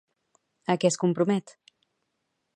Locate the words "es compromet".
0.93-1.55